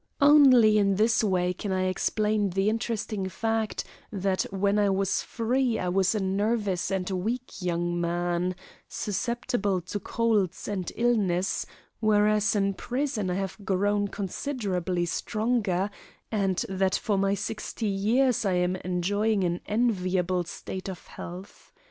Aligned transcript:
Only 0.19 0.79
in 0.79 0.95
this 0.95 1.23
way 1.23 1.53
can 1.53 1.71
I 1.71 1.83
explain 1.83 2.49
the 2.49 2.69
interesting 2.71 3.29
fact 3.29 3.83
that 4.11 4.41
when 4.51 4.79
I 4.79 4.89
was 4.89 5.21
free 5.21 5.77
I 5.77 5.89
was 5.89 6.15
a 6.15 6.19
nervous 6.19 6.89
and 6.89 7.07
weak 7.07 7.61
young 7.61 8.01
man, 8.01 8.55
susceptible 8.87 9.79
to 9.81 9.99
colds 9.99 10.67
and 10.67 10.91
illness, 10.95 11.67
whereas 11.99 12.55
in 12.55 12.73
prison 12.73 13.29
I 13.29 13.35
have 13.35 13.63
grown 13.63 14.07
considerably 14.07 15.05
stronger 15.05 15.91
and 16.31 16.65
that 16.67 16.95
for 16.95 17.15
my 17.15 17.35
sixty 17.35 17.85
years 17.85 18.43
I 18.43 18.53
am 18.53 18.77
enjoying 18.77 19.43
an 19.43 19.61
enviable 19.67 20.45
state 20.45 20.89
of 20.89 21.05
health. 21.05 21.71